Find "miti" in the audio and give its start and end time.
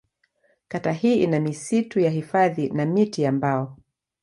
2.85-3.21